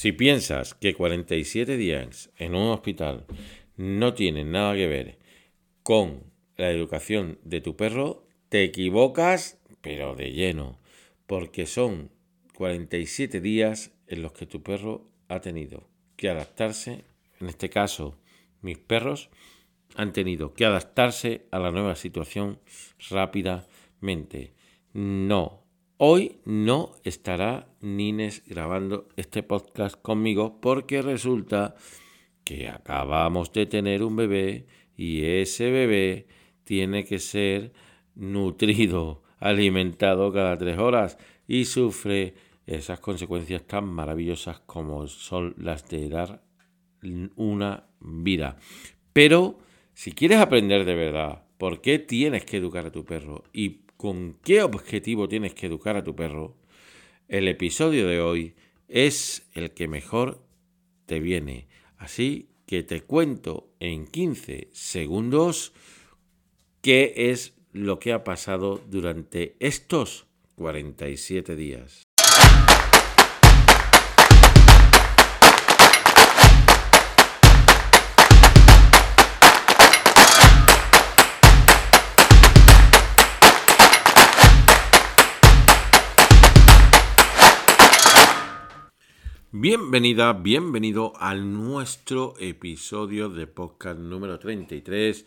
[0.00, 3.26] Si piensas que 47 días en un hospital
[3.76, 5.18] no tienen nada que ver
[5.82, 6.22] con
[6.56, 10.80] la educación de tu perro, te equivocas, pero de lleno,
[11.26, 12.10] porque son
[12.54, 17.04] 47 días en los que tu perro ha tenido que adaptarse,
[17.38, 18.16] en este caso
[18.62, 19.28] mis perros
[19.96, 22.58] han tenido que adaptarse a la nueva situación
[23.10, 24.54] rápidamente.
[24.94, 25.59] No,
[26.02, 31.74] hoy no estará Nines grabando este podcast conmigo porque resulta
[32.42, 34.66] que acabamos de tener un bebé
[34.96, 36.26] y ese bebé
[36.64, 37.74] tiene que ser
[38.14, 42.32] nutrido, alimentado cada tres horas y sufre
[42.64, 46.42] esas consecuencias tan maravillosas como son las de dar
[47.36, 48.56] una vida.
[49.12, 49.58] Pero
[49.92, 54.38] si quieres aprender de verdad por qué tienes que educar a tu perro y con
[54.42, 56.56] qué objetivo tienes que educar a tu perro,
[57.28, 58.54] el episodio de hoy
[58.88, 60.42] es el que mejor
[61.04, 61.68] te viene.
[61.98, 65.74] Así que te cuento en 15 segundos
[66.80, 72.09] qué es lo que ha pasado durante estos 47 días.
[89.52, 95.26] Bienvenida, bienvenido al nuestro episodio de podcast número 33,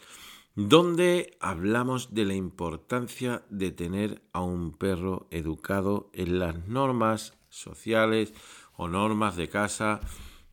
[0.55, 8.33] donde hablamos de la importancia de tener a un perro educado en las normas sociales
[8.77, 9.99] o normas de casa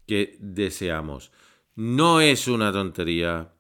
[0.05, 1.31] que deseamos.
[1.77, 3.53] No es una tontería,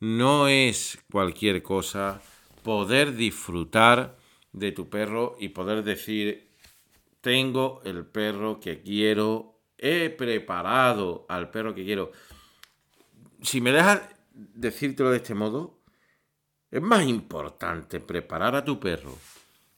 [0.00, 2.22] no es cualquier cosa
[2.62, 4.16] poder disfrutar
[4.50, 6.48] de tu perro y poder decir,
[7.20, 12.12] tengo el perro que quiero he preparado al perro que quiero.
[13.40, 14.02] Si me dejas
[14.34, 15.78] decírtelo de este modo,
[16.70, 19.16] es más importante preparar a tu perro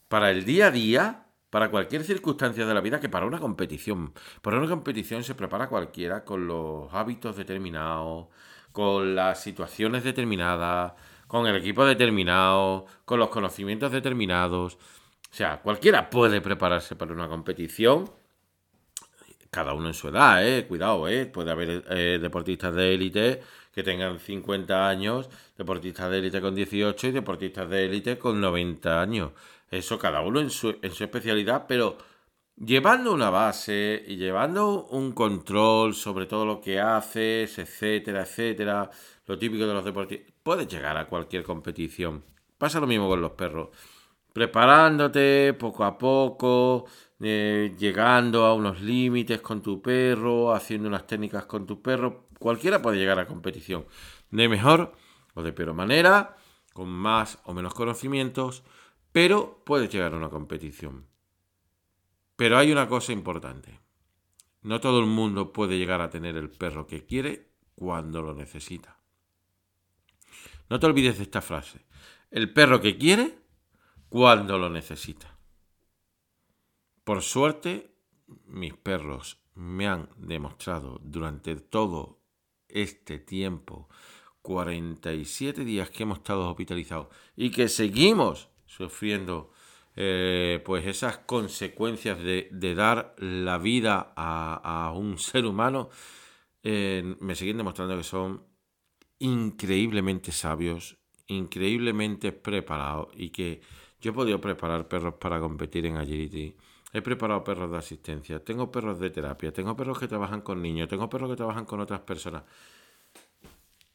[0.09, 4.12] para el día a día, para cualquier circunstancia de la vida, que para una competición.
[4.43, 8.28] Para una competición se prepara cualquiera con los hábitos determinados,
[8.72, 10.94] con las situaciones determinadas,
[11.27, 14.75] con el equipo determinado, con los conocimientos determinados.
[14.75, 18.10] O sea, cualquiera puede prepararse para una competición
[19.50, 20.66] cada uno en su edad, ¿eh?
[20.66, 21.27] Cuidado, ¿eh?
[21.27, 27.09] Puede haber eh, deportistas de élite que tengan 50 años, deportistas de élite con 18
[27.09, 29.33] y deportistas de élite con 90 años.
[29.71, 31.97] Eso cada uno en su, en su especialidad, pero
[32.56, 38.91] llevando una base y llevando un control sobre todo lo que haces, etcétera, etcétera,
[39.27, 42.25] lo típico de los deportistas, puedes llegar a cualquier competición.
[42.59, 43.69] Pasa lo mismo con los perros.
[44.33, 46.87] Preparándote poco a poco,
[47.20, 52.26] eh, llegando a unos límites con tu perro, haciendo unas técnicas con tu perro.
[52.38, 53.84] Cualquiera puede llegar a competición,
[54.31, 54.92] de mejor
[55.34, 56.36] o de peor manera,
[56.72, 58.62] con más o menos conocimientos,
[59.12, 61.06] pero puedes llegar a una competición.
[62.36, 63.80] Pero hay una cosa importante.
[64.62, 68.98] No todo el mundo puede llegar a tener el perro que quiere cuando lo necesita.
[70.70, 71.84] No te olvides de esta frase.
[72.30, 73.38] El perro que quiere
[74.09, 75.40] cuando lo necesita.
[77.05, 77.94] Por suerte,
[78.47, 82.21] mis perros me han demostrado durante todo
[82.69, 83.88] este tiempo,
[84.43, 89.53] 47 días que hemos estado hospitalizados y que seguimos sufriendo
[89.97, 95.91] eh, pues esas consecuencias de, dar la vida a, un ser humano,
[96.62, 98.44] eh, me siguen demostrando que son
[99.19, 100.97] increíblemente sabios,
[101.27, 103.60] increíblemente preparados y que
[104.00, 106.56] yo he podido preparar perros para competir en agility
[106.93, 110.89] He preparado perros de asistencia, tengo perros de terapia, tengo perros que trabajan con niños,
[110.89, 112.43] tengo perros que trabajan con otras personas.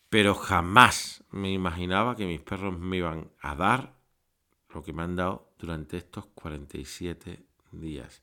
[0.10, 3.94] Pero jamás me imaginaba que mis perros me iban a dar
[4.74, 8.22] lo que me han dado durante estos 47 días.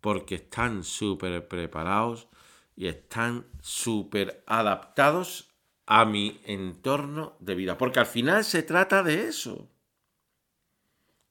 [0.00, 2.26] Porque están súper preparados
[2.74, 5.50] y están súper adaptados
[5.86, 7.76] a mi entorno de vida.
[7.76, 9.68] Porque al final se trata de eso.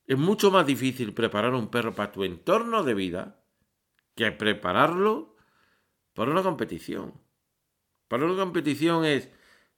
[0.10, 3.44] Es mucho más difícil preparar un perro para tu entorno de vida
[4.16, 5.36] que prepararlo
[6.16, 7.14] para una competición.
[8.08, 9.30] Para una competición es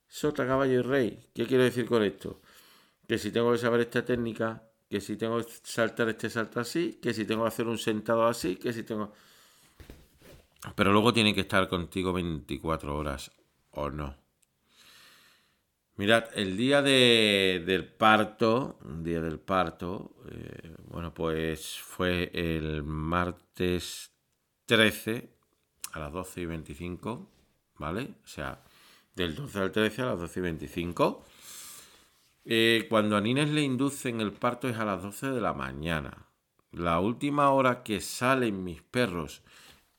[0.07, 1.29] sota, caballo y rey.
[1.35, 2.39] ¿Qué quiero decir con esto?
[3.09, 6.93] Que si tengo que saber esta técnica, que si tengo que saltar este salto así,
[7.01, 9.11] que si tengo que hacer un sentado así, que si tengo...
[10.77, 13.33] Pero luego tiene que estar contigo 24 horas
[13.71, 14.20] o no.
[16.01, 24.11] Mirad, el día del parto, día del parto, eh, bueno, pues fue el martes
[24.65, 25.29] 13,
[25.91, 27.29] a las 12 y 25,
[27.77, 28.15] ¿vale?
[28.23, 28.63] O sea,
[29.15, 31.25] del 12 al 13 a las 12 y 25.
[32.45, 36.25] Eh, cuando a Nines le inducen el parto es a las 12 de la mañana.
[36.71, 39.43] La última hora que salen mis perros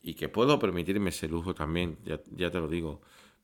[0.01, 2.99] y que puedo permitirme ese lujo también, ya, te lo digo,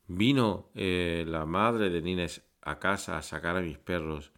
[0.07, 4.31] vino eh, la madre de Nines a casa a sacar a mis perros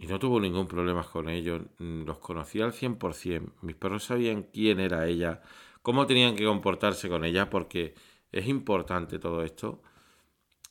[0.00, 4.44] y no tuvo ningún problema con ellos, mm, los conocía al 100%, mis perros sabían
[4.44, 5.42] quién era ella,
[5.82, 7.94] cómo tenían que comportarse con ella, porque
[8.32, 9.82] es importante todo esto.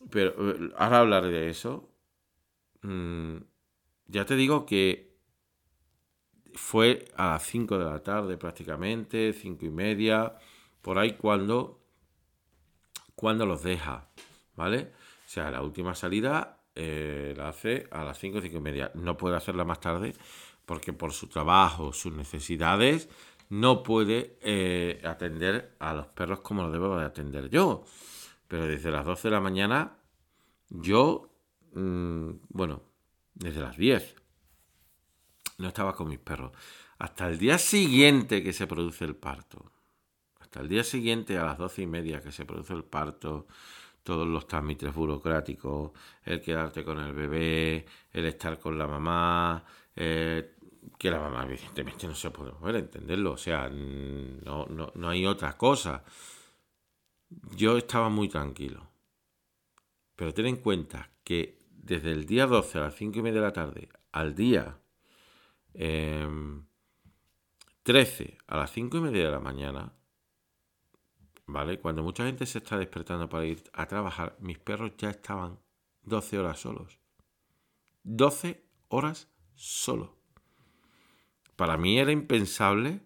[0.10, 1.90] Pero eh, ahora hablaré de eso.
[2.82, 3.38] Mm,
[4.08, 5.16] ya te digo que
[6.56, 10.36] fue a las 5 de la tarde prácticamente, 5 y media,
[10.82, 11.82] por ahí cuando,
[13.16, 14.10] cuando los deja,
[14.56, 14.92] ¿vale?
[15.30, 18.92] O sea, la última salida eh, la hace a las 5, 5 y media.
[18.96, 20.16] No puede hacerla más tarde
[20.66, 23.10] porque por su trabajo, sus necesidades,
[23.50, 27.84] no puede eh, atender a los perros como lo debo de atender yo.
[28.48, 29.98] Pero desde las 12 de la mañana,
[30.68, 31.32] yo,
[31.74, 32.82] mm, bueno,
[33.36, 34.16] desde las 10,
[35.60, 36.54] no estaba con mis perros.
[36.98, 39.72] Hasta el día siguiente que se produce el parto.
[40.40, 43.46] Hasta el día siguiente, a las 12 y media que se produce el parto,
[44.04, 45.92] todos los trámites burocráticos,
[46.24, 49.64] el quedarte con el bebé, el estar con la mamá,
[49.96, 50.56] eh,
[50.98, 55.26] que la mamá evidentemente no se puede mover, entenderlo, o sea, no, no, no hay
[55.26, 56.04] otra cosa.
[57.56, 58.88] Yo estaba muy tranquilo.
[60.16, 63.48] Pero ten en cuenta que desde el día 12 a las 5 y media de
[63.48, 64.78] la tarde al día
[65.74, 66.66] 13 em,
[68.48, 69.94] a las 5 y media de la mañana,
[71.52, 71.80] ¿vale?
[71.80, 75.60] Cuando mucha gente se está despertando para ir a trabajar, mis perros ya estaban
[76.04, 77.00] 12 horas solos.
[78.04, 80.10] 12 horas solos.
[81.56, 83.02] Para mí era impensable,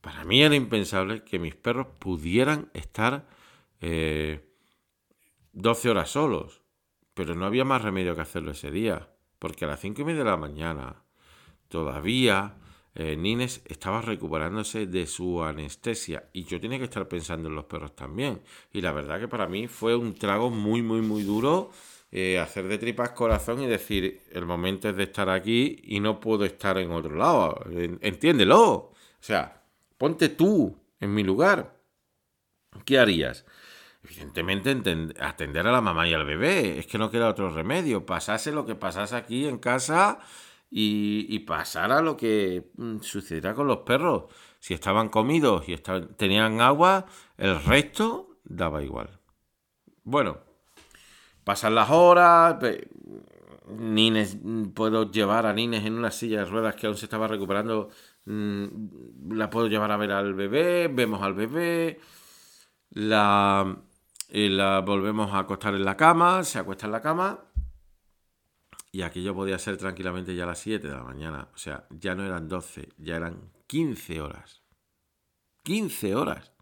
[0.00, 3.26] para mí era impensable que mis perros pudieran estar
[3.80, 4.40] 12 eh,
[5.90, 6.62] horas solos.
[7.14, 9.10] Pero no había más remedio que hacerlo ese día.
[9.38, 11.04] Porque a las 5 y media de la mañana
[11.68, 12.56] todavía
[12.94, 17.64] eh, Nines estaba recuperándose de su anestesia y yo tenía que estar pensando en los
[17.64, 18.40] perros también.
[18.72, 21.70] Y la verdad que para mí fue un trago muy, muy, muy duro
[22.12, 26.20] eh, hacer de tripas corazón y decir, el momento es de estar aquí y no
[26.20, 27.64] puedo estar en otro lado.
[28.00, 28.62] Entiéndelo.
[28.64, 29.64] O sea,
[29.98, 31.76] ponte tú en mi lugar.
[32.84, 33.44] ¿Qué harías?
[34.04, 34.70] Evidentemente
[35.18, 36.78] atender a la mamá y al bebé.
[36.78, 38.06] Es que no queda otro remedio.
[38.06, 40.20] Pasase lo que pasase aquí en casa
[40.76, 44.24] y, y pasara lo que mm, sucederá con los perros.
[44.58, 45.76] Si estaban comidos y
[46.16, 47.06] tenían agua,
[47.38, 49.20] el resto daba igual.
[50.02, 50.38] Bueno,
[51.44, 52.56] Pasan las horas,
[53.68, 54.38] Nines,
[54.74, 57.90] puedo llevar a Nines en una silla de ruedas que aún se estaba recuperando,
[58.24, 62.00] mm, la puedo llevar a ver al bebé, vemos al bebé,
[62.92, 63.76] la,
[64.30, 67.40] la volvemos a acostar en la cama, se acuesta en la cama
[68.94, 72.14] y aquello podía ser tranquilamente ya a las 7 de la mañana, o sea, ya
[72.14, 74.62] no eran 12, ya eran 15 horas.
[75.64, 76.52] 15 horas.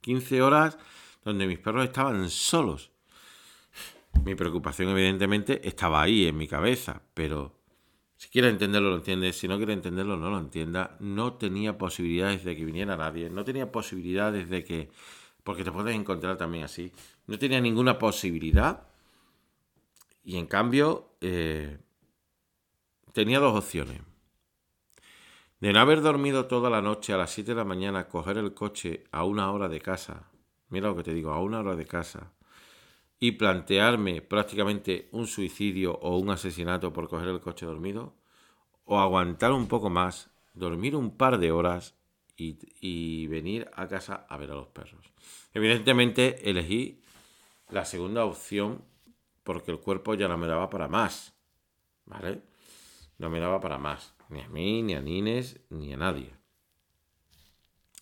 [0.00, 0.78] 15 horas
[1.24, 2.92] donde mis perros estaban solos.
[4.24, 7.60] Mi preocupación, evidentemente, estaba ahí en mi cabeza, pero
[8.16, 9.32] si quiere entenderlo, lo entiende.
[9.32, 10.96] Si no quiere entenderlo, no lo entienda.
[11.00, 13.28] No tenía posibilidades de que viniera nadie.
[13.28, 14.88] No tenía posibilidades de que.
[15.42, 16.92] Porque te puedes encontrar también así.
[17.26, 18.91] No tenía ninguna posibilidad.
[20.24, 21.78] Y en cambio, eh,
[23.12, 24.00] tenía dos opciones.
[25.60, 28.54] De no haber dormido toda la noche a las 7 de la mañana, coger el
[28.54, 30.28] coche a una hora de casa.
[30.68, 32.32] Mira lo que te digo, a una hora de casa
[33.22, 38.16] y plantearme prácticamente un suicidio o un asesinato por coger el coche dormido,
[38.84, 41.94] o aguantar un poco más, dormir un par de horas
[42.36, 45.12] y, venir a casa a ver a los perros.
[45.54, 47.00] Evidentemente elegí
[47.70, 48.82] la segunda opción
[49.44, 51.34] porque el cuerpo ya no me daba para más,
[52.04, 52.42] ¿vale?
[53.18, 56.34] No me daba para más, ni a mí, ni a Nines, ni a nadie.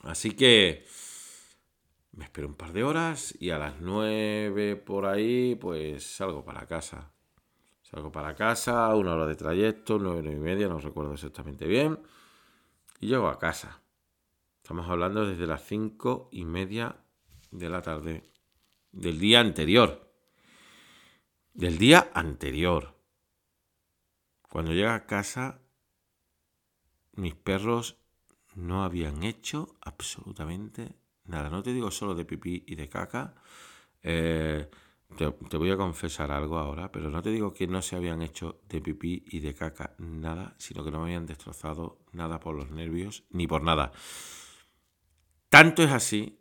[0.03, 0.87] Así que
[2.13, 6.67] me espero un par de horas y a las nueve por ahí, pues salgo para
[6.67, 7.13] casa.
[7.83, 11.99] Salgo para casa, una hora de trayecto, nueve, y media, no recuerdo exactamente bien.
[13.01, 13.83] Y llego a casa.
[14.63, 16.97] Estamos hablando desde las cinco y media
[17.51, 18.23] de la tarde
[18.93, 20.10] del día anterior.
[21.53, 22.97] Del día anterior.
[24.49, 25.61] Cuando llega a casa,
[27.13, 27.99] mis perros
[28.55, 33.35] no habían hecho absolutamente Nada, no te digo solo de pipí y de caca.
[34.03, 34.69] Eh,
[35.17, 38.61] te, voy a confesar algo ahora, pero no te digo que no se habían hecho
[38.69, 42.71] de pipí y de caca nada, sino que no me habían destrozado nada por los
[42.71, 43.93] nervios ni por nada.
[45.49, 46.41] Tanto es así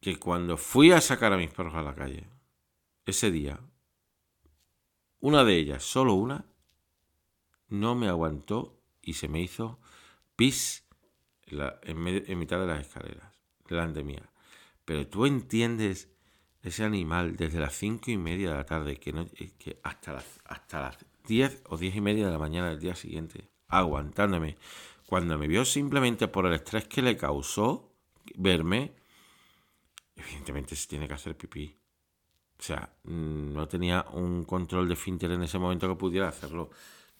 [0.00, 2.30] que cuando fui a sacar a mis perros a la calle,
[3.04, 3.60] ese día,
[5.20, 6.46] una de ellas, solo una,
[7.68, 9.78] no me aguantó y se me hizo
[10.36, 10.84] pis
[11.46, 13.32] en, mitad de las escaleras,
[13.68, 14.28] delante mía.
[14.84, 16.08] Pero tú entiendes
[16.62, 19.26] ese animal desde las cinco y media de la tarde que, no,
[19.58, 22.94] que hasta, las, hasta las diez o diez y media de la mañana del día
[22.94, 24.56] siguiente, aguantándome.
[25.06, 27.92] Cuando me vio simplemente por el estrés que le causó
[28.36, 28.94] verme,
[30.14, 31.79] evidentemente se tiene que hacer pipí.
[32.60, 36.68] O sea, mm, no tenía un control de finter en ese momento que pudiera hacerlo.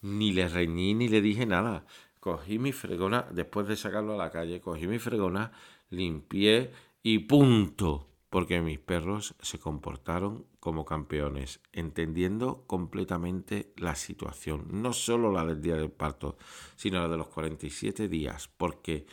[0.01, 1.83] Ni le reñí ni le dije nada.
[2.19, 5.51] Cogí mi fregona, después de sacarlo a la calle, cogí mi fregona,
[5.89, 6.71] limpié
[7.01, 8.07] y punto.
[8.29, 14.67] Porque mis perros se comportaron como campeones, entendiendo completamente la situación.
[14.69, 16.37] No solo la del día del parto,
[16.75, 18.47] sino la de los 47 días.
[18.47, 19.07] Porque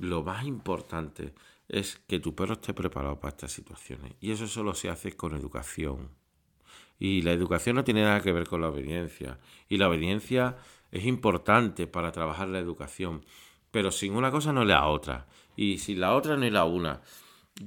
[0.00, 1.34] lo más importante
[1.68, 4.14] es que tu perro esté preparado para estas situaciones.
[4.20, 6.10] Y eso solo se hace con educación.
[6.98, 9.38] Y la educación no tiene nada que ver con la obediencia.
[9.68, 10.56] Y la obediencia
[10.90, 13.24] es importante para trabajar la educación.
[13.70, 15.26] Pero sin una cosa no es la otra.
[15.56, 17.02] Y sin la otra no es la una.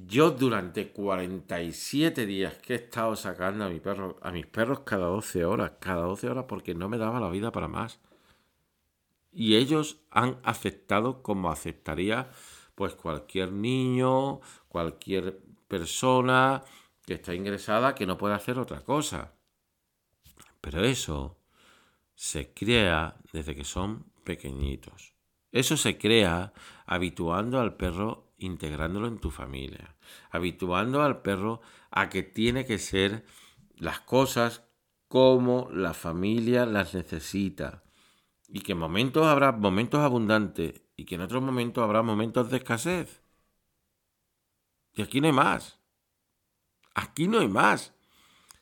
[0.08, 5.08] Yo durante 47 días que he estado sacando a, mi perro, a mis perros cada
[5.08, 8.00] 12 horas, cada 12 horas porque no me daba la vida para más.
[9.32, 12.30] Y ellos han aceptado como aceptaría
[12.80, 16.64] pues cualquier niño, cualquier persona
[17.06, 19.34] que está ingresada que no puede hacer otra cosa.
[20.62, 21.42] Pero eso
[22.16, 25.14] se crea desde que son pequeñitos.
[25.52, 26.54] Eso se crea
[26.86, 29.98] habituando al perro, integrándolo en tu familia,
[30.32, 31.60] habituando al perro
[31.92, 33.26] a que tiene que ser
[33.76, 34.64] las cosas
[35.10, 37.84] como la familia las necesita.
[38.48, 42.58] Y que en momentos habrá momentos abundantes y que en otros momentos habrá momentos de
[42.58, 43.24] escasez.
[44.94, 45.80] Y aquí no hay más.
[46.94, 47.94] Aquí no hay más.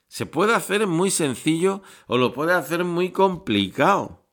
[0.07, 4.29] Se puede hacer muy sencillo o lo puede hacer muy complicado.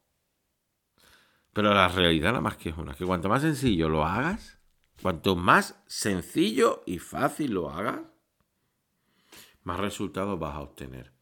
[1.54, 4.60] Pero la realidad nada más que es una, que cuanto más sencillo lo hagas,
[5.00, 8.02] cuanto más sencillo y fácil lo hagas,
[9.62, 11.13] más resultados vas a obtener.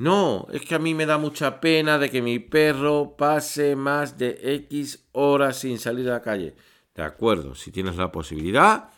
[0.00, 4.16] No, es que a mí me da mucha pena de que mi perro pase más
[4.16, 4.40] de
[4.70, 6.56] X horas sin salir a la calle.
[6.94, 8.88] De acuerdo, si tienes la posibilidad,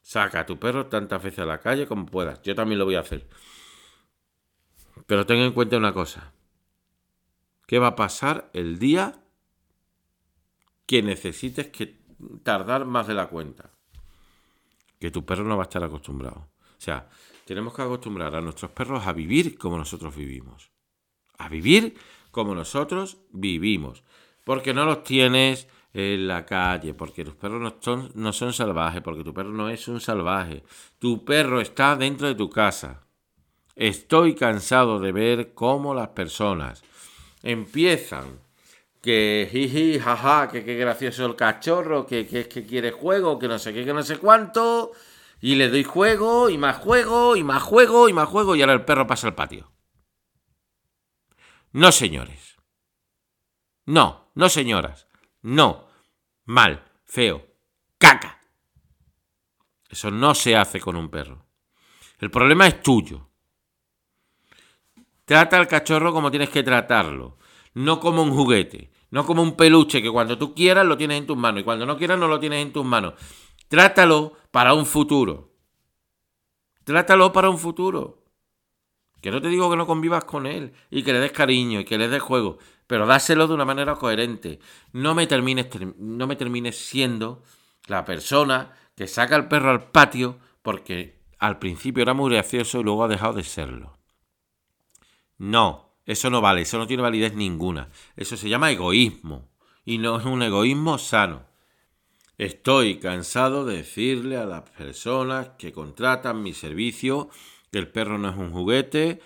[0.00, 2.40] saca a tu perro tantas veces a la calle como puedas.
[2.40, 3.28] Yo también lo voy a hacer.
[5.06, 6.32] Pero ten en cuenta una cosa.
[7.66, 9.20] ¿Qué va a pasar el día
[10.86, 12.00] que necesites que
[12.42, 13.70] tardar más de la cuenta?
[14.98, 16.48] Que tu perro no va a estar acostumbrado.
[16.78, 17.06] O sea,
[17.48, 20.70] tenemos que acostumbrar a nuestros perros a vivir como nosotros vivimos.
[21.38, 21.96] A vivir
[22.30, 24.04] como nosotros vivimos.
[24.44, 27.74] Porque no los tienes en la calle, porque tus perros
[28.14, 30.62] no son, salvajes, porque tu perro no es un salvaje.
[30.98, 33.06] Tu perro está dentro de tu casa.
[33.74, 36.82] Estoy cansado de ver cómo las personas
[37.42, 38.40] empiezan
[39.00, 43.58] que jiji, jaja, que qué gracioso el cachorro, que, que, que quiere juego, que no
[43.58, 44.92] sé qué, que no sé cuánto,
[45.40, 48.72] y le doy juego, y más juego, y más juego, y más juego, y ahora
[48.72, 49.70] el perro pasa al patio.
[51.72, 52.56] No, señores.
[53.86, 55.06] No, no, señoras.
[55.42, 55.86] No.
[56.44, 57.46] Mal, feo,
[57.98, 58.40] caca.
[59.88, 61.46] Eso no se hace con un perro.
[62.18, 63.28] El problema es tuyo.
[65.24, 67.36] Trata al cachorro como tienes que tratarlo,
[67.74, 71.26] no como un juguete, no como un peluche que cuando tú quieras lo tienes en
[71.26, 73.12] tus manos y cuando no quieras no lo tienes en tus manos.
[73.68, 75.52] Trátalo para un futuro.
[76.84, 78.24] Trátalo para un futuro.
[79.20, 81.84] Que no te digo que no convivas con él y que le des cariño y
[81.84, 84.60] que le des juego, pero dáselo de una manera coherente.
[84.92, 87.42] No me termines, no me termines siendo
[87.86, 92.84] la persona que saca al perro al patio porque al principio era muy gracioso y
[92.84, 93.98] luego ha dejado de serlo.
[95.36, 97.90] No, eso no vale, eso no tiene validez ninguna.
[98.16, 99.48] Eso se llama egoísmo
[99.84, 101.47] y no es un egoísmo sano.
[102.38, 107.30] Estoy cansado de decirle a las personas que contratan mi servicio
[107.72, 109.20] que el perro no es un juguete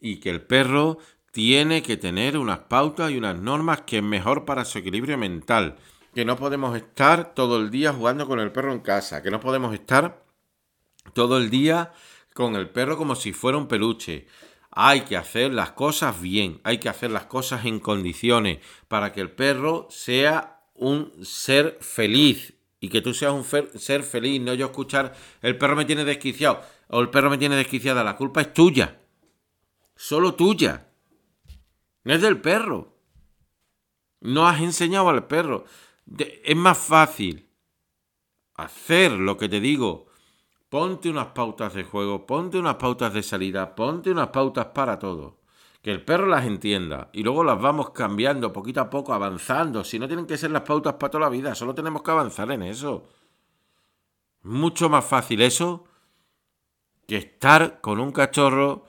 [0.00, 0.98] y que el perro
[1.32, 5.76] tiene que tener unas pautas y unas normas que es mejor para su equilibrio mental.
[6.14, 9.24] Que no podemos estar todo el día jugando con el perro en casa.
[9.24, 10.24] Que no podemos estar
[11.14, 11.92] todo el día
[12.32, 14.28] con el perro como si fuera un peluche.
[14.70, 19.20] Hay que hacer las cosas bien, hay que hacer las cosas en condiciones para que
[19.20, 24.66] el perro sea un ser feliz y que tú seas un ser feliz, no yo
[24.66, 28.52] escuchar el perro me tiene desquiciado o el perro me tiene desquiciada, la culpa es
[28.52, 29.00] tuya,
[29.94, 30.88] solo tuya,
[32.04, 32.92] no es del perro.
[34.20, 35.64] No has enseñado al perro.
[36.16, 37.48] es más fácil
[38.54, 40.06] hacer lo que te digo
[40.72, 45.41] ponte unas pautas de juego, ponte unas pautas de salida, ponte unas pautas para todo.
[45.82, 49.82] Que el perro las entienda y luego las vamos cambiando poquito a poco, avanzando.
[49.82, 52.50] Si no tienen que ser las pautas para toda la vida, solo tenemos que avanzar
[52.52, 53.08] en eso.
[54.42, 55.84] Mucho más fácil eso
[57.06, 58.86] que estar con un cachorro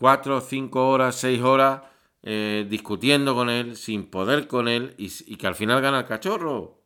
[0.00, 1.82] cuatro, cinco horas, seis horas
[2.22, 6.06] eh, discutiendo con él, sin poder con él y, y que al final gana el
[6.06, 6.80] cachorro.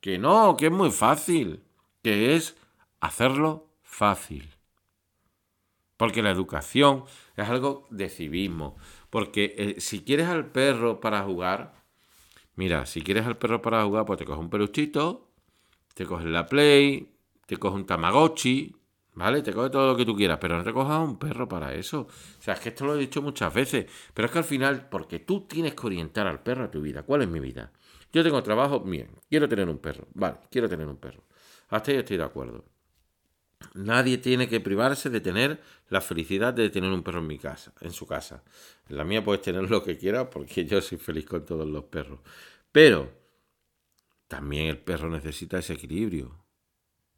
[0.00, 1.64] Que no, que es muy fácil,
[2.02, 2.56] que es
[3.00, 4.51] hacerlo fácil.
[6.02, 7.04] Porque la educación
[7.36, 8.76] es algo de civismo.
[9.08, 11.74] Porque eh, si quieres al perro para jugar,
[12.56, 15.30] mira, si quieres al perro para jugar, pues te coges un peluchito,
[15.94, 17.08] te coges la Play,
[17.46, 18.74] te coges un Tamagotchi,
[19.14, 19.42] ¿vale?
[19.42, 22.00] Te coges todo lo que tú quieras, pero no te cojas un perro para eso.
[22.00, 24.88] O sea, es que esto lo he dicho muchas veces, pero es que al final,
[24.88, 27.04] porque tú tienes que orientar al perro a tu vida.
[27.04, 27.70] ¿Cuál es mi vida?
[28.12, 31.22] Yo tengo trabajo, bien, quiero tener un perro, vale, quiero tener un perro.
[31.68, 32.71] Hasta ahí estoy de acuerdo.
[33.74, 37.72] Nadie tiene que privarse de tener la felicidad de tener un perro en mi casa,
[37.80, 38.42] en su casa.
[38.88, 41.84] En la mía puedes tener lo que quieras porque yo soy feliz con todos los
[41.84, 42.20] perros.
[42.70, 43.12] Pero
[44.28, 46.42] también el perro necesita ese equilibrio.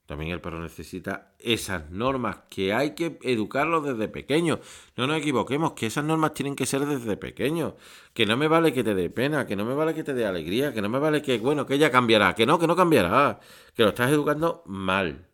[0.06, 4.60] También el perro necesita esas normas que hay que educarlo desde pequeño.
[4.96, 7.76] No nos equivoquemos, que esas normas tienen que ser desde pequeño.
[8.12, 10.26] Que no me vale que te dé pena, que no me vale que te dé
[10.26, 13.40] alegría, que no me vale que, bueno, que ella cambiará, que no, que no cambiará,
[13.74, 15.26] que lo estás educando mal.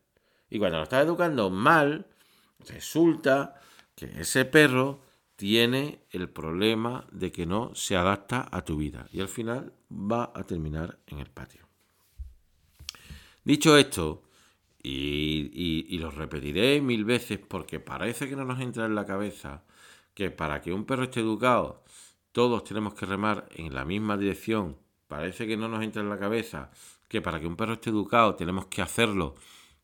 [0.50, 2.06] Y cuando lo estás educando mal,
[2.68, 3.60] resulta
[3.94, 5.00] que ese perro
[5.36, 10.32] tiene el problema de que no se adapta a tu vida y al final va
[10.34, 11.66] a terminar en el patio.
[13.42, 14.22] Dicho esto,
[14.82, 19.62] y, lo repetiré mil veces porque parece que no nos entra en la cabeza
[20.14, 21.84] que para que un perro esté educado
[22.32, 24.76] todos tenemos que remar en la misma dirección.
[25.08, 26.70] Parece que no nos entra en la cabeza
[27.08, 29.34] que para que un perro esté educado tenemos que hacerlo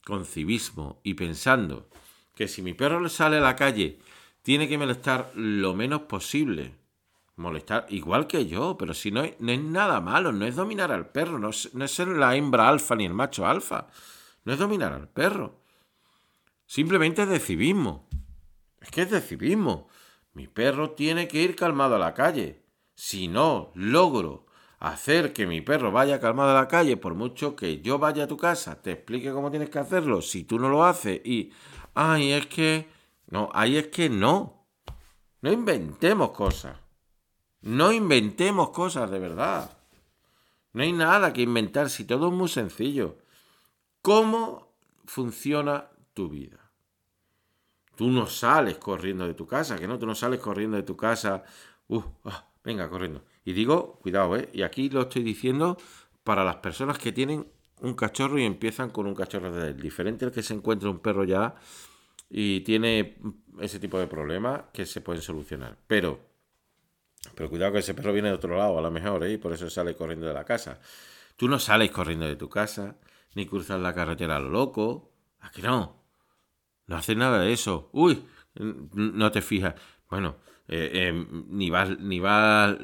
[0.06, 1.88] con civismo y pensando
[2.36, 3.98] que si mi perro le sale a la calle,
[4.42, 6.76] tiene que molestar lo menos posible.
[7.34, 11.08] Molestar igual que yo, pero si no, no es nada malo, no es dominar al
[11.10, 13.88] perro, no es, no es ser la hembra alfa ni el macho alfa,
[14.44, 15.60] no es dominar al perro.
[16.66, 18.08] Simplemente es de civismo.
[18.80, 19.88] Es que es de civismo.
[20.34, 22.62] Mi perro tiene que ir calmado a la calle.
[22.94, 24.45] Si no logro
[24.78, 28.28] hacer que mi perro vaya calmado a la calle, por mucho que yo vaya a
[28.28, 31.52] tu casa, te explique cómo tienes que hacerlo, si tú no lo haces y,
[31.94, 32.88] ay, es que,
[33.28, 34.66] no, ahí es que no.
[35.40, 36.76] No inventemos cosas.
[37.60, 39.76] No inventemos cosas de verdad.
[40.72, 43.18] No hay nada que inventar, si todo es muy sencillo.
[44.02, 46.70] ¿Cómo funciona tu vida?
[47.96, 50.96] Tú no sales corriendo de tu casa, que no, tú no sales corriendo de tu
[50.96, 51.44] casa.
[51.88, 53.24] Uh, ah, venga, corriendo.
[53.46, 54.48] Y digo, cuidado, ¿eh?
[54.52, 55.78] Y aquí lo estoy diciendo
[56.24, 57.46] para las personas que tienen
[57.80, 59.80] un cachorro y empiezan con un cachorro de él.
[59.80, 61.54] Diferente al que se encuentra un perro ya
[62.28, 63.18] y tiene
[63.60, 65.78] ese tipo de problemas que se pueden solucionar.
[65.86, 66.18] Pero,
[67.36, 69.34] pero cuidado que ese perro viene de otro lado, a lo mejor, ¿eh?
[69.34, 70.80] Y por eso sale corriendo de la casa.
[71.36, 72.96] Tú no sales corriendo de tu casa,
[73.36, 75.12] ni cruzas la carretera a lo loco.
[75.38, 76.02] Aquí no.
[76.88, 77.90] No haces nada de eso.
[77.92, 78.24] Uy,
[78.56, 79.74] no te fijas.
[80.08, 80.36] Bueno,
[80.68, 82.76] eh, eh, ni vas ni vas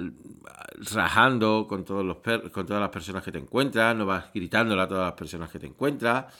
[0.92, 2.18] rajando con todos los
[2.50, 5.58] con todas las personas que te encuentras, no vas gritándole a todas las personas que
[5.58, 6.32] te encuentras,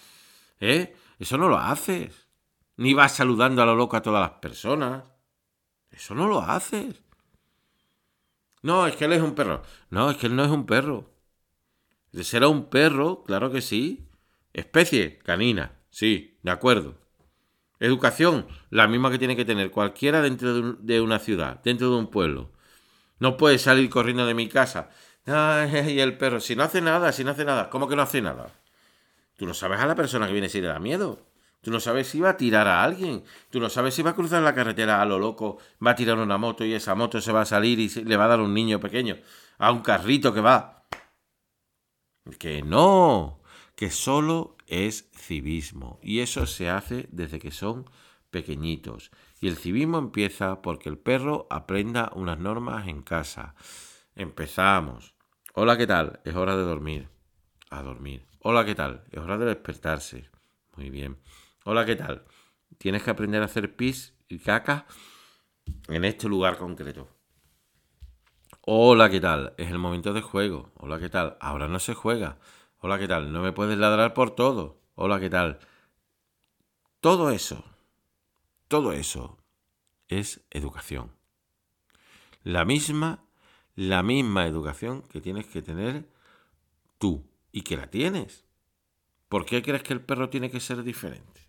[0.61, 0.95] ¿eh?
[1.18, 2.29] Eso no lo haces.
[2.77, 5.05] Ni vas saludando a lo loco a todas las personas.
[5.90, 7.03] Eso no lo haces.
[8.62, 9.62] No, es que él es un perro.
[9.90, 11.11] No, es que él no es un perro.
[12.12, 13.25] ¿Será un perro?
[13.25, 14.09] Claro que sí.
[14.53, 15.81] Especie canina.
[15.90, 17.02] Sí, de acuerdo.
[17.83, 22.07] Educación, la misma que tiene que tener cualquiera dentro de, una ciudad, dentro de un
[22.07, 22.53] pueblo.
[23.18, 24.90] No puede salir corriendo de mi casa.
[25.27, 27.71] Ay, el perro, si no hace nada, si no hace nada.
[27.71, 28.53] ¿Cómo que no hace nada?
[29.37, 31.27] Tú no sabes a la persona que viene si le da miedo.
[31.61, 33.25] Tú no sabes si va a tirar a alguien.
[33.51, 36.18] Tú no sabes si va a cruzar la carretera a lo loco, va a tirar
[36.18, 38.55] una moto y esa moto se va a salir y le va a dar un
[38.55, 39.18] niño pequeño,
[39.59, 40.85] a un carrito que va.
[42.38, 43.40] Que no,
[43.75, 47.85] que solo es civismo y eso se hace desde que son
[48.31, 49.11] pequeñitos.
[49.39, 53.55] Y el civismo empieza porque el perro aprenda unas normas en casa.
[54.17, 55.15] Empezamos.
[55.53, 56.21] Hola, ¿qué tal?
[56.25, 57.11] Es hora de dormir.
[57.69, 58.25] A dormir.
[58.41, 59.05] Hola, ¿qué tal?
[59.11, 60.31] Es hora de despertarse.
[60.77, 61.19] Muy bien.
[61.65, 62.25] Hola, ¿qué tal?
[62.79, 64.87] Tienes que aprender a hacer pis y caca
[65.89, 67.11] en este lugar concreto.
[68.63, 69.53] Hola, ¿qué tal?
[69.59, 70.73] Es el momento de juego.
[70.77, 71.37] Hola, ¿qué tal?
[71.41, 72.39] Ahora no se juega.
[72.85, 73.33] Hola, ¿qué tal?
[73.33, 74.83] No me puedes ladrar por todo.
[74.97, 75.61] Hola, ¿qué tal?
[77.01, 77.64] Todo eso,
[78.66, 79.38] todo eso
[80.09, 81.12] es educación.
[82.42, 83.23] La misma,
[83.77, 86.09] la misma educación que tienes que tener
[86.99, 88.45] tú y que la tienes.
[89.29, 91.40] ¿Por qué crees que el perro tiene que ser diferente?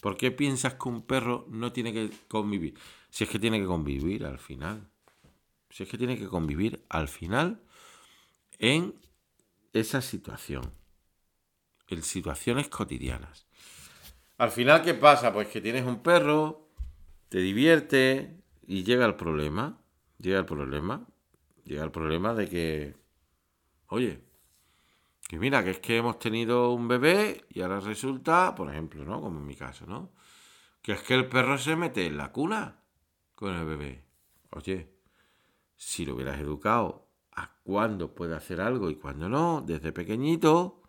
[0.00, 2.72] ¿Por qué piensas que un perro no tiene que convivir?
[3.10, 4.88] Si es que tiene que convivir al final.
[5.68, 7.60] Si es que tiene que convivir al final
[8.58, 8.94] en
[9.74, 10.72] esa situación.
[11.88, 13.46] En situaciones cotidianas.
[14.38, 15.32] Al final, ¿qué pasa?
[15.32, 16.70] Pues que tienes un perro,
[17.28, 19.78] te divierte y llega el problema.
[20.18, 21.06] Llega el problema.
[21.64, 22.96] Llega el problema de que,
[23.88, 24.22] oye,
[25.28, 29.20] que mira, que es que hemos tenido un bebé y ahora resulta, por ejemplo, ¿no?
[29.20, 30.12] Como en mi caso, ¿no?
[30.82, 32.82] Que es que el perro se mete en la cuna
[33.34, 34.04] con el bebé.
[34.50, 34.90] Oye,
[35.76, 37.03] si lo hubieras educado
[37.36, 40.82] a cuándo puede hacer algo y cuándo no, desde pequeñito,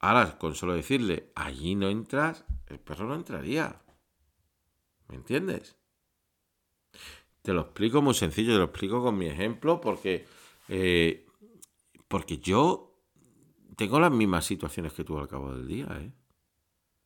[0.00, 3.80] ahora con solo decirle, allí no entras, el perro no entraría.
[5.08, 5.76] ¿Me entiendes?
[7.42, 10.26] Te lo explico muy sencillo, te lo explico con mi ejemplo porque,
[10.68, 11.26] eh,
[12.06, 12.90] porque yo
[13.76, 16.12] tengo las mismas situaciones que tú al cabo del día, ¿eh?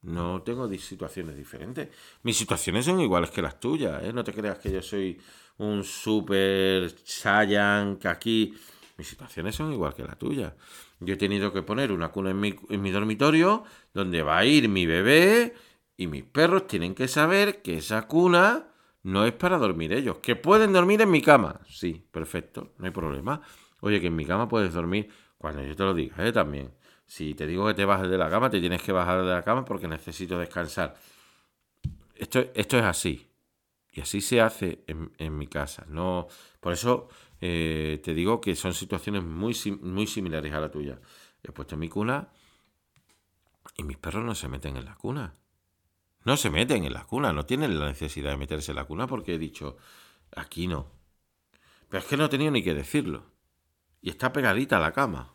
[0.05, 1.89] No tengo situaciones diferentes.
[2.23, 4.13] Mis situaciones son iguales que las tuyas, ¿eh?
[4.13, 5.19] No te creas que yo soy
[5.59, 8.55] un super Saiyan que aquí...
[8.97, 10.55] Mis situaciones son igual que la tuya.
[11.01, 14.45] Yo he tenido que poner una cuna en mi, en mi dormitorio donde va a
[14.45, 15.55] ir mi bebé
[15.97, 18.69] y mis perros tienen que saber que esa cuna
[19.03, 20.19] no es para dormir ellos.
[20.19, 21.61] Que pueden dormir en mi cama.
[21.69, 23.41] Sí, perfecto, no hay problema.
[23.81, 26.33] Oye, que en mi cama puedes dormir cuando yo te lo diga, ¿eh?
[26.33, 26.71] También.
[27.07, 29.43] Si te digo que te bajes de la cama, te tienes que bajar de la
[29.43, 30.97] cama porque necesito descansar.
[32.15, 33.31] Esto, esto es así.
[33.93, 35.85] Y así se hace en, mi casa.
[35.89, 36.27] No,
[36.59, 37.09] por eso
[37.41, 41.01] eh, te digo que son situaciones muy, muy similares a la tuya.
[41.45, 42.29] He puesto mi cuna
[43.77, 45.37] y mis perros no se meten en la cuna.
[46.25, 49.07] No se meten en la cuna, no tienen la necesidad de meterse en la cuna
[49.07, 49.77] porque he dicho,
[50.35, 50.91] aquí no.
[51.89, 53.31] Pero es que no he tenido ni que decirlo.
[54.01, 55.34] Y está pegadita a la cama.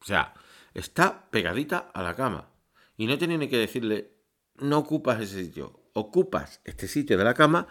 [0.00, 0.34] O sea,
[0.74, 2.50] está pegadita a la cama.
[2.96, 4.12] Y no tiene que decirle,
[4.56, 5.80] no ocupas ese sitio.
[5.92, 7.66] Ocupas este sitio de la cama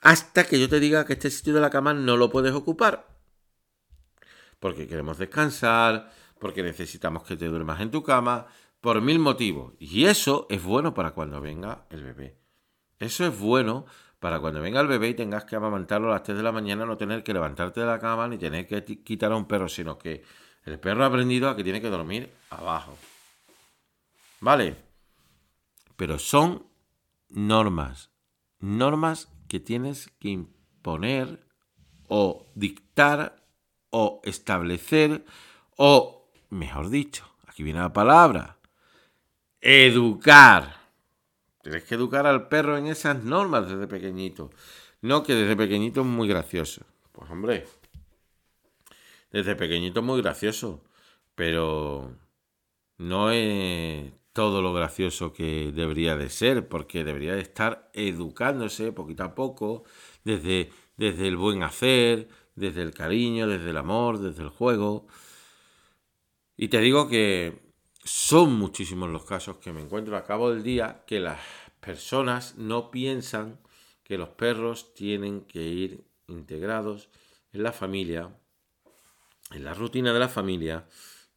[0.00, 3.08] hasta que yo te diga que este sitio de la cama no lo puedes ocupar.
[4.60, 8.46] Porque queremos descansar, porque necesitamos que te duermas en tu cama,
[8.80, 9.74] por mil motivos.
[9.78, 12.38] Y eso es bueno para cuando venga el bebé.
[12.98, 13.86] Eso es bueno
[14.20, 16.86] para cuando venga el bebé y tengas que amamantarlo a las 3 de la mañana,
[16.86, 19.98] no tener que levantarte de la cama ni tener que quitar a un perro, sino
[19.98, 20.22] que
[20.66, 22.98] el perro ha aprendido a que tiene que dormir abajo.
[24.40, 24.76] ¿Vale?
[25.96, 26.66] Pero son
[27.28, 28.10] normas.
[28.58, 31.46] Normas que tienes que imponer
[32.08, 33.42] o dictar
[33.90, 35.24] o establecer
[35.76, 38.58] o, mejor dicho, aquí viene la palabra,
[39.60, 40.76] educar.
[41.62, 44.50] Tienes que educar al perro en esas normas desde pequeñito.
[45.00, 46.82] No que desde pequeñito es muy gracioso.
[47.12, 47.66] Pues hombre,
[49.30, 50.82] desde pequeñito muy gracioso,
[51.34, 52.16] pero
[52.98, 59.24] no es todo lo gracioso que debería de ser, porque debería de estar educándose poquito
[59.24, 59.84] a poco,
[60.24, 65.06] desde, desde el buen hacer, desde el cariño, desde el amor, desde el juego.
[66.56, 67.66] Y te digo que
[68.04, 71.40] son muchísimos los casos que me encuentro a cabo del día que las
[71.80, 73.58] personas no piensan
[74.02, 77.08] que los perros tienen que ir integrados
[77.52, 78.36] en la familia
[79.50, 80.86] en la rutina de la familia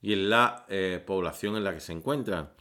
[0.02, 2.52] y en la eh, población en la que se encuentran,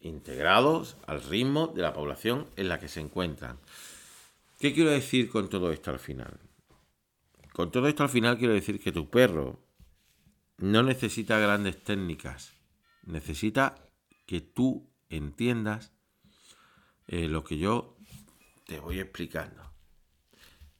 [0.00, 3.58] integrados al ritmo de la población en la que se encuentran.
[4.58, 6.38] ¿Qué quiero decir con todo esto al final?
[7.52, 9.60] Con todo esto al final quiero decir que tu perro
[10.58, 12.52] no necesita grandes técnicas,
[13.04, 13.74] necesita
[14.26, 15.92] que tú entiendas
[17.06, 17.96] eh, lo que yo
[18.66, 19.72] te voy explicando,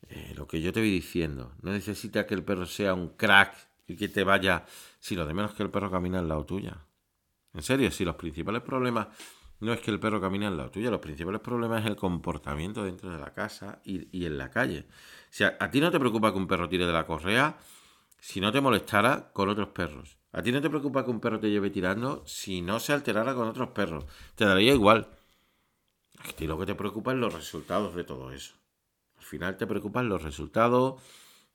[0.08, 1.54] eh, lo que yo te voy diciendo.
[1.62, 4.64] No necesita que el perro sea un crack y que te vaya,
[4.98, 6.86] si lo de menos que el perro camina al lado tuya.
[7.54, 9.08] En serio, si los principales problemas
[9.60, 12.82] no es que el perro camine al lado tuya, los principales problemas es el comportamiento
[12.84, 14.88] dentro de la casa y, en la calle.
[15.30, 17.58] Si a, ti no te preocupa que un perro tire de la correa,
[18.18, 20.18] si no te molestara con otros perros.
[20.32, 23.34] A ti no te preocupa que un perro te lleve tirando si no se alterara
[23.34, 24.06] con otros perros.
[24.34, 25.08] Te daría igual.
[26.18, 28.54] A ti lo que te preocupa es los resultados de todo eso.
[29.18, 31.00] Al final te preocupan los resultados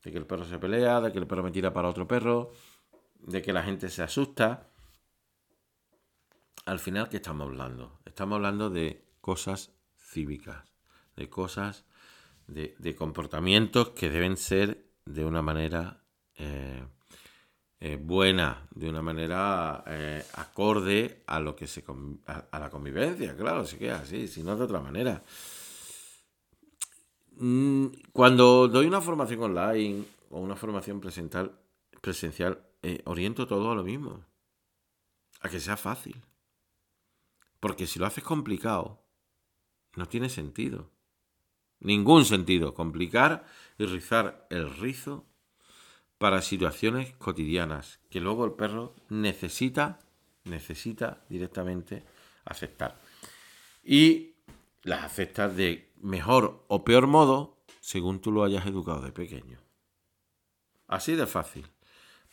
[0.07, 2.53] de que el perro se pelea, de que el perro me tira para otro perro,
[3.19, 4.69] de que la gente se asusta.
[6.65, 7.99] Al final, ¿qué estamos hablando?
[8.05, 10.63] Estamos hablando de cosas cívicas,
[11.17, 11.83] de cosas,
[12.47, 16.87] de, comportamientos que deben ser de una manera eh,
[17.81, 21.83] eh, buena, de una manera eh, acorde a lo que se
[22.27, 25.21] a, la convivencia, claro, si queda así, si no de otra manera.
[27.39, 31.57] Mm, cuando doy una formación online o una formación presencial,
[32.01, 34.25] presencial eh, oriento todo a lo mismo.
[35.41, 36.21] A que sea fácil.
[37.59, 39.03] Porque si lo haces complicado,
[39.95, 40.91] No tiene sentido.
[41.79, 42.75] Ningún sentido.
[42.75, 43.45] Complicar
[43.79, 45.25] y rizar el rizo
[46.19, 49.99] para situaciones cotidianas que luego el perro necesita,
[50.43, 52.03] necesita directamente
[52.45, 52.99] aceptar.
[53.83, 54.36] Y
[54.83, 59.59] las aceptas de mejor o peor modo según tú lo hayas educado de pequeño.
[60.87, 61.65] Así de fácil.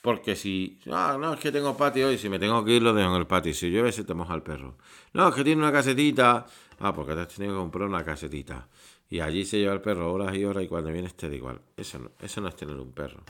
[0.02, 2.92] Porque si, ah, no, es que tengo patio y si me tengo que ir lo
[2.92, 3.54] dejo en el patio.
[3.54, 4.76] Si llueve se te moja el perro.
[5.12, 6.46] No, es que tiene una casetita.
[6.78, 8.68] Ah, porque te has tenido que comprar una casetita.
[9.09, 11.62] Y allí se lleva el perro horas y horas y cuando vienes te da igual.
[11.76, 13.22] Eso no, eso no es tener un perro.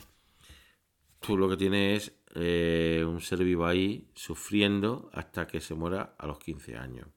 [1.19, 6.15] Tú lo que tienes es eh, un ser vivo ahí sufriendo hasta que se muera
[6.17, 7.07] a los 15 años.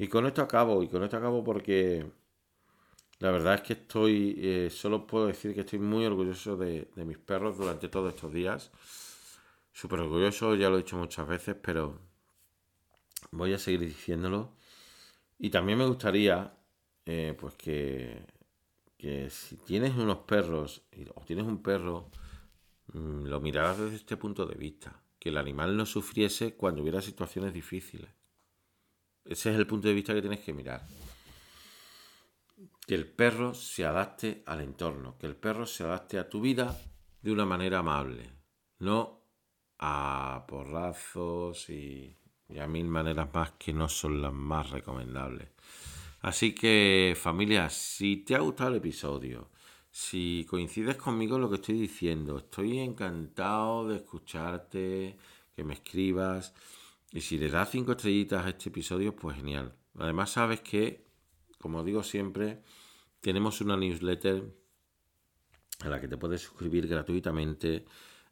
[0.00, 2.10] Y con esto acabo, y con esto acabo porque
[3.18, 7.18] la verdad es que estoy, eh, solo puedo decir que estoy muy orgulloso de, mis
[7.18, 8.70] perros durante todos estos días.
[9.74, 12.00] Súper orgulloso, ya lo he dicho muchas veces, pero
[13.30, 14.56] voy a seguir diciéndolo.
[15.38, 16.54] Y también me gustaría,
[17.04, 18.24] eh, pues que,
[18.96, 20.82] que si tienes unos perros
[21.14, 22.10] o tienes un perro,
[22.94, 25.02] mm, lo miraras desde este punto de vista.
[25.18, 28.19] Que el animal no sufriese cuando hubiera situaciones difíciles.
[29.24, 30.82] Ese es el punto de vista que tienes que mirar
[32.90, 36.76] que el perro se adapte al entorno, que el perro se adapte a tu vida
[37.22, 38.28] de una manera amable,
[38.80, 39.20] no
[39.78, 42.16] a porrazos y,
[42.60, 45.50] a mil maneras más que no son las más recomendables.
[46.22, 49.50] Así que familia, si te ha gustado el episodio,
[49.88, 55.16] si coincides conmigo en lo que estoy diciendo, estoy encantado de escucharte,
[55.54, 56.54] que me escribas.
[57.12, 59.74] Y si le das cinco estrellitas a este episodio, pues genial.
[59.98, 61.06] Además sabes que,
[61.58, 62.62] como digo siempre,
[63.20, 64.54] tenemos una newsletter
[65.80, 67.84] a la que te puedes suscribir gratuitamente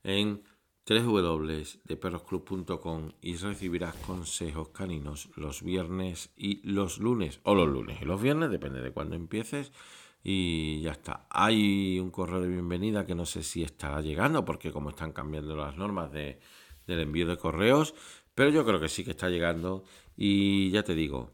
[0.02, 0.42] en
[0.88, 8.22] www.deperrosclub.com y recibirás consejos caninos los viernes y los lunes, o los lunes y los
[8.22, 9.72] viernes, depende de cuándo empieces.
[10.22, 11.26] Y ya está.
[11.30, 15.56] Hay un correo de bienvenida que no sé si estará llegando, porque como están cambiando
[15.56, 16.40] las normas de,
[16.86, 17.94] del envío de correos,
[18.38, 19.82] pero yo creo que sí que está llegando.
[20.16, 21.32] Y ya te digo,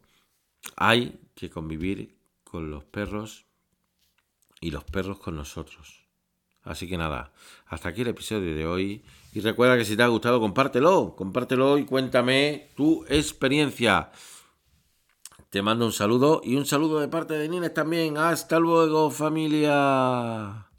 [0.74, 3.44] hay que convivir con los perros
[4.58, 6.06] y los perros con nosotros.
[6.62, 7.34] Así que nada,
[7.66, 9.04] hasta aquí el episodio de hoy.
[9.34, 14.10] Y recuerda que si te ha gustado, compártelo, compártelo y cuéntame tu experiencia.
[15.50, 18.16] Te mando un saludo y un saludo de parte de Nines también.
[18.16, 20.70] Hasta luego, familia.